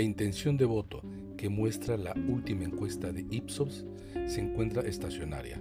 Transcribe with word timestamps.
La 0.00 0.04
intención 0.04 0.56
de 0.56 0.64
voto 0.64 1.02
que 1.36 1.50
muestra 1.50 1.98
la 1.98 2.14
última 2.26 2.64
encuesta 2.64 3.12
de 3.12 3.26
Ipsos 3.30 3.84
se 4.26 4.40
encuentra 4.40 4.80
estacionaria. 4.80 5.60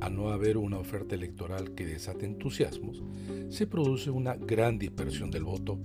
A 0.00 0.08
no 0.08 0.30
haber 0.30 0.56
una 0.56 0.78
oferta 0.78 1.14
electoral 1.14 1.74
que 1.74 1.84
desate 1.84 2.24
entusiasmos, 2.24 3.02
se 3.50 3.66
produce 3.66 4.08
una 4.08 4.34
gran 4.34 4.78
dispersión 4.78 5.30
del 5.30 5.44
voto 5.44 5.78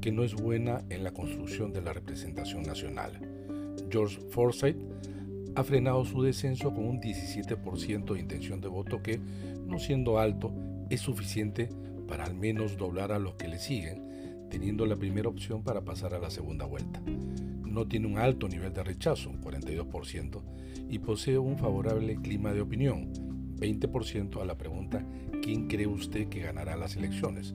que 0.00 0.10
no 0.10 0.24
es 0.24 0.34
buena 0.34 0.82
en 0.90 1.04
la 1.04 1.12
construcción 1.12 1.72
de 1.72 1.82
la 1.82 1.92
representación 1.92 2.64
nacional. 2.64 3.12
George 3.90 4.18
Forsyth 4.30 4.78
ha 5.54 5.62
frenado 5.62 6.04
su 6.04 6.22
descenso 6.22 6.74
con 6.74 6.84
un 6.84 7.00
17% 7.00 8.12
de 8.12 8.18
intención 8.18 8.60
de 8.60 8.66
voto 8.66 9.04
que, 9.04 9.20
no 9.68 9.78
siendo 9.78 10.18
alto, 10.18 10.52
es 10.90 11.00
suficiente 11.00 11.68
para 12.08 12.24
al 12.24 12.34
menos 12.34 12.76
doblar 12.76 13.12
a 13.12 13.20
los 13.20 13.36
que 13.36 13.46
le 13.46 13.60
siguen, 13.60 14.05
teniendo 14.50 14.86
la 14.86 14.96
primera 14.96 15.28
opción 15.28 15.62
para 15.62 15.84
pasar 15.84 16.14
a 16.14 16.18
la 16.18 16.30
segunda 16.30 16.64
vuelta. 16.64 17.00
No 17.64 17.86
tiene 17.86 18.06
un 18.06 18.18
alto 18.18 18.48
nivel 18.48 18.72
de 18.72 18.84
rechazo, 18.84 19.30
un 19.30 19.40
42%, 19.40 20.42
y 20.88 20.98
posee 20.98 21.38
un 21.38 21.58
favorable 21.58 22.16
clima 22.16 22.52
de 22.52 22.60
opinión, 22.60 23.12
20% 23.58 24.40
a 24.40 24.44
la 24.44 24.58
pregunta 24.58 25.04
¿quién 25.46 25.68
cree 25.68 25.86
usted 25.86 26.28
que 26.28 26.40
ganará 26.40 26.76
las 26.76 26.96
elecciones? 26.96 27.54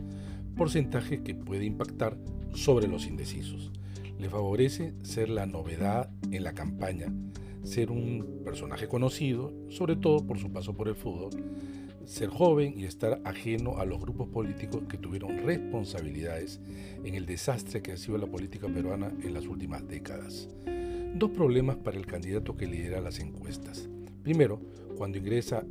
Porcentaje 0.56 1.24
que 1.24 1.36
puede 1.36 1.66
impactar 1.66 2.18
sobre 2.54 2.88
los 2.88 3.06
indecisos. 3.06 3.72
Le 4.18 4.30
favorece 4.30 4.94
ser 5.04 5.28
la 5.28 5.46
novedad 5.46 6.10
en 6.32 6.44
la 6.44 6.54
campaña, 6.54 7.14
ser 7.64 7.92
un 7.92 8.42
personaje 8.46 8.88
conocido, 8.88 9.54
sobre 9.70 9.98
todo 9.98 10.26
por 10.26 10.38
su 10.38 10.52
paso 10.54 10.74
por 10.74 10.88
el 10.88 10.96
fútbol, 10.96 11.32
ser 12.12 12.28
joven 12.28 12.78
y 12.78 12.84
estar 12.84 13.22
ajeno 13.24 13.78
a 13.78 13.86
los 13.86 14.02
grupos 14.02 14.28
políticos 14.28 14.84
que 14.90 14.98
tuvieron 14.98 15.46
responsabilidades 15.46 16.60
en 17.06 17.16
el 17.16 17.26
desastre 17.26 17.82
que 17.82 17.94
ha 17.94 17.98
sido 17.98 18.18
la 18.18 18.28
política 18.28 18.68
peruana 18.68 19.14
en 19.24 19.34
las 19.34 19.46
últimas 19.48 19.88
décadas. 19.88 20.50
Dos 21.16 21.32
problemas 21.32 21.78
para 21.78 21.98
el 21.98 22.06
candidato 22.06 22.58
que 22.58 22.68
lidera 22.68 23.00
las 23.00 23.20
encuestas. 23.20 23.88
Primero, 24.24 24.60
cuando 24.98 25.20
ingresa 25.20 25.64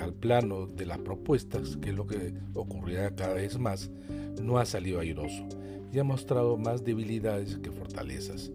al 0.00 0.14
plano 0.14 0.66
de 0.66 0.86
las 0.86 0.96
propuestas, 0.96 1.76
que 1.76 1.90
es 1.90 1.94
lo 1.94 2.06
que 2.06 2.32
ocurrirá 2.54 3.14
cada 3.14 3.34
vez 3.34 3.58
más, 3.58 3.90
no 4.40 4.56
ha 4.56 4.64
salido 4.64 4.98
airoso 4.98 5.46
y 5.92 5.98
ha 5.98 6.04
mostrado 6.04 6.56
más 6.56 6.84
debilidades 6.84 7.58
que 7.58 7.70
fortalezas. 7.70 8.50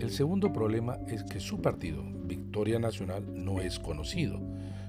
El 0.00 0.10
segundo 0.10 0.52
problema 0.52 0.98
es 1.06 1.22
que 1.22 1.38
su 1.38 1.62
partido, 1.62 2.02
Victoria 2.24 2.80
Nacional, 2.80 3.24
no 3.32 3.60
es 3.60 3.78
conocido, 3.78 4.40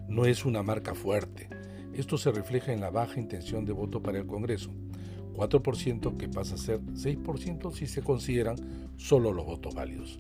no 0.08 0.26
es 0.26 0.46
una 0.46 0.64
marca 0.64 0.96
fuerte. 0.96 1.51
Esto 1.94 2.18
se 2.18 2.32
refleja 2.32 2.72
en 2.72 2.82
la 2.82 2.90
baja 2.90 3.20
intención 3.20 3.66
de 3.66 3.74
voto 3.74 4.02
para 4.02 4.18
el 4.18 4.26
Congreso, 4.26 4.72
4% 5.34 6.18
que 6.18 6.30
pasa 6.30 6.56
a 6.56 6.58
ser 6.58 6.82
6% 6.82 7.74
si 7.74 7.88
se 7.88 8.02
consideran 8.02 8.56
solo 8.98 9.34
los 9.34 9.46
votos 9.46 9.76
válidos. 9.76 10.20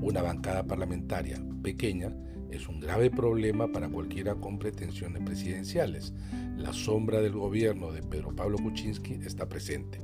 Una 0.00 0.22
bancada 0.22 0.64
parlamentaria 0.64 1.40
pequeña 1.62 2.12
es 2.50 2.68
un 2.68 2.80
grave 2.80 3.10
problema 3.10 3.68
para 3.72 3.88
cualquiera 3.88 4.34
con 4.34 4.58
pretensiones 4.58 5.22
presidenciales. 5.22 6.12
La 6.56 6.72
sombra 6.72 7.20
del 7.20 7.32
gobierno 7.32 7.92
de 7.92 8.02
Pedro 8.02 8.34
Pablo 8.34 8.58
Kuczynski 8.58 9.14
está 9.24 9.48
presente. 9.48 10.00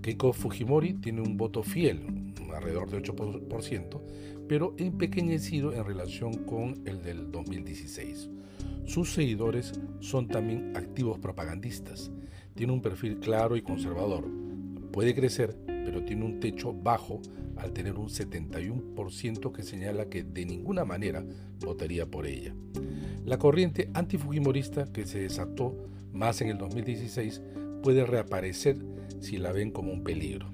Keiko 0.00 0.32
Fujimori 0.32 0.94
tiene 0.94 1.20
un 1.20 1.36
voto 1.36 1.62
fiel, 1.62 2.31
alrededor 2.54 2.90
de 2.90 3.02
8%, 3.02 4.00
pero 4.48 4.74
empequeñecido 4.78 5.72
en 5.72 5.84
relación 5.84 6.44
con 6.44 6.82
el 6.86 7.02
del 7.02 7.30
2016. 7.30 8.30
Sus 8.84 9.12
seguidores 9.12 9.72
son 10.00 10.28
también 10.28 10.76
activos 10.76 11.18
propagandistas. 11.18 12.10
Tiene 12.54 12.72
un 12.72 12.82
perfil 12.82 13.18
claro 13.18 13.56
y 13.56 13.62
conservador. 13.62 14.28
Puede 14.90 15.14
crecer, 15.14 15.56
pero 15.66 16.04
tiene 16.04 16.24
un 16.24 16.40
techo 16.40 16.72
bajo 16.72 17.20
al 17.56 17.72
tener 17.72 17.94
un 17.94 18.08
71% 18.08 19.52
que 19.52 19.62
señala 19.62 20.08
que 20.08 20.24
de 20.24 20.44
ninguna 20.44 20.84
manera 20.84 21.24
votaría 21.60 22.06
por 22.06 22.26
ella. 22.26 22.54
La 23.24 23.38
corriente 23.38 23.88
antifujimorista 23.94 24.92
que 24.92 25.06
se 25.06 25.20
desató 25.20 25.76
más 26.12 26.40
en 26.40 26.48
el 26.48 26.58
2016 26.58 27.40
puede 27.82 28.04
reaparecer 28.04 28.76
si 29.20 29.38
la 29.38 29.52
ven 29.52 29.70
como 29.70 29.92
un 29.92 30.02
peligro. 30.02 30.52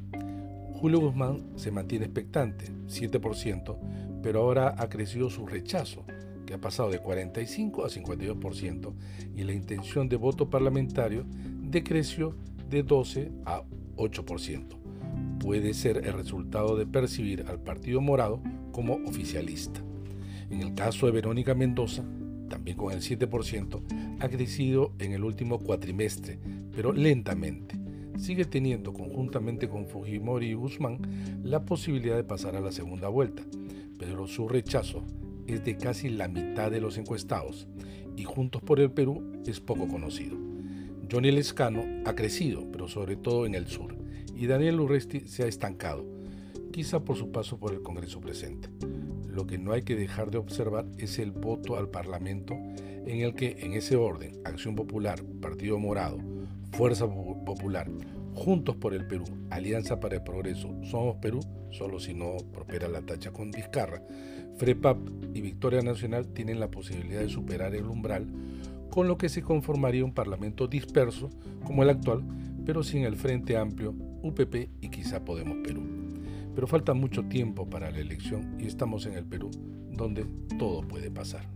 Julio 0.78 1.00
Guzmán 1.00 1.44
se 1.56 1.70
mantiene 1.70 2.06
expectante, 2.06 2.66
7%, 2.86 3.76
pero 4.22 4.40
ahora 4.40 4.74
ha 4.78 4.88
crecido 4.88 5.28
su 5.28 5.46
rechazo, 5.46 6.04
que 6.46 6.54
ha 6.54 6.58
pasado 6.58 6.90
de 6.90 7.00
45 7.00 7.84
a 7.84 7.88
52%, 7.88 8.94
y 9.36 9.44
la 9.44 9.52
intención 9.52 10.08
de 10.08 10.16
voto 10.16 10.48
parlamentario 10.48 11.24
decreció 11.62 12.36
de 12.70 12.82
12 12.82 13.32
a 13.44 13.62
8% 13.96 14.78
puede 15.38 15.72
ser 15.72 15.98
el 16.04 16.12
resultado 16.12 16.76
de 16.76 16.86
percibir 16.86 17.46
al 17.48 17.60
Partido 17.60 18.00
Morado 18.00 18.42
como 18.72 18.94
oficialista. 19.06 19.80
En 20.50 20.60
el 20.60 20.74
caso 20.74 21.06
de 21.06 21.12
Verónica 21.12 21.54
Mendoza, 21.54 22.04
también 22.48 22.76
con 22.76 22.92
el 22.92 23.00
7%, 23.00 24.18
ha 24.20 24.28
crecido 24.28 24.92
en 24.98 25.12
el 25.12 25.24
último 25.24 25.58
cuatrimestre, 25.58 26.38
pero 26.74 26.92
lentamente. 26.92 27.77
Sigue 28.18 28.44
teniendo, 28.44 28.92
conjuntamente 28.92 29.68
con 29.68 29.86
Fujimori 29.86 30.48
y 30.48 30.54
Guzmán, 30.54 30.98
la 31.44 31.64
posibilidad 31.64 32.16
de 32.16 32.24
pasar 32.24 32.56
a 32.56 32.60
la 32.60 32.72
segunda 32.72 33.08
vuelta, 33.08 33.44
pero 33.98 34.26
su 34.26 34.48
rechazo 34.48 35.04
es 35.46 35.64
de 35.64 35.76
casi 35.76 36.08
la 36.08 36.28
mitad 36.28 36.70
de 36.70 36.80
los 36.80 36.98
encuestados 36.98 37.68
y 38.16 38.24
Juntos 38.24 38.60
por 38.60 38.80
el 38.80 38.90
Perú 38.90 39.40
es 39.46 39.60
poco 39.60 39.86
conocido. 39.86 40.36
Johnny 41.10 41.30
Lescano 41.30 41.84
ha 42.04 42.14
crecido, 42.14 42.70
pero 42.70 42.88
sobre 42.88 43.16
todo 43.16 43.46
en 43.46 43.54
el 43.54 43.68
sur 43.68 43.96
y 44.34 44.46
Daniel 44.46 44.80
Urresti 44.80 45.20
se 45.20 45.44
ha 45.44 45.46
estancado, 45.46 46.04
quizá 46.72 47.04
por 47.04 47.16
su 47.16 47.30
paso 47.30 47.58
por 47.58 47.72
el 47.72 47.82
Congreso 47.82 48.20
presente. 48.20 48.68
Lo 49.28 49.46
que 49.46 49.58
no 49.58 49.72
hay 49.72 49.82
que 49.82 49.96
dejar 49.96 50.30
de 50.30 50.38
observar 50.38 50.86
es 50.98 51.18
el 51.18 51.30
voto 51.30 51.76
al 51.76 51.88
Parlamento 51.88 52.54
en 52.54 53.20
el 53.20 53.34
que, 53.34 53.56
en 53.60 53.72
ese 53.72 53.96
orden, 53.96 54.40
Acción 54.44 54.74
Popular, 54.74 55.22
Partido 55.40 55.78
Morado, 55.78 56.18
Fuerza 56.72 57.06
Popular, 57.06 57.90
Juntos 58.34 58.76
por 58.76 58.94
el 58.94 59.06
Perú, 59.06 59.24
Alianza 59.50 59.98
para 59.98 60.16
el 60.16 60.22
Progreso, 60.22 60.72
Somos 60.84 61.16
Perú, 61.16 61.40
solo 61.70 61.98
si 61.98 62.14
no 62.14 62.36
prospera 62.52 62.88
la 62.88 63.02
tacha 63.02 63.32
con 63.32 63.50
Vizcarra, 63.50 64.02
FREPAP 64.58 64.98
y 65.34 65.40
Victoria 65.40 65.82
Nacional 65.82 66.28
tienen 66.28 66.60
la 66.60 66.70
posibilidad 66.70 67.20
de 67.20 67.28
superar 67.28 67.74
el 67.74 67.86
umbral, 67.86 68.26
con 68.90 69.08
lo 69.08 69.18
que 69.18 69.28
se 69.28 69.42
conformaría 69.42 70.04
un 70.04 70.14
Parlamento 70.14 70.66
disperso 70.66 71.30
como 71.64 71.82
el 71.82 71.90
actual, 71.90 72.22
pero 72.64 72.82
sin 72.82 73.04
el 73.04 73.16
Frente 73.16 73.56
Amplio, 73.56 73.94
UPP 74.22 74.68
y 74.80 74.88
quizá 74.88 75.24
Podemos 75.24 75.58
Perú. 75.64 75.82
Pero 76.54 76.66
falta 76.66 76.94
mucho 76.94 77.24
tiempo 77.24 77.68
para 77.68 77.90
la 77.90 77.98
elección 77.98 78.56
y 78.58 78.66
estamos 78.66 79.06
en 79.06 79.14
el 79.14 79.24
Perú, 79.24 79.50
donde 79.92 80.26
todo 80.58 80.82
puede 80.82 81.10
pasar. 81.10 81.46